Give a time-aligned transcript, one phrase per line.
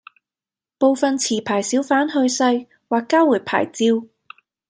[0.79, 4.03] 部分持牌小販去世或交回牌照